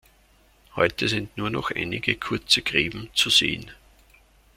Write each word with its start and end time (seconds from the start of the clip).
Heute 0.75 1.07
sind 1.07 1.37
nur 1.37 1.51
noch 1.51 1.69
einige 1.69 2.15
kurze 2.15 2.63
Gräben 2.63 3.11
zu 3.13 3.29
sehen. 3.29 3.69